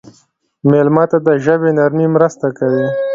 مېلمه 0.69 1.03
ته 1.11 1.17
د 1.27 1.27
ژبې 1.43 1.69
نرمي 1.77 2.07
مرسته 2.15 2.47
کوي. 2.57 2.85